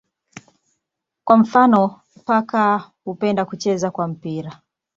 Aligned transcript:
Kwa 1.23 1.37
mfano 1.37 2.01
paka 2.25 2.91
hupenda 3.05 3.45
kucheza 3.45 3.91
kwa 3.91 4.07
mpira. 4.07 4.61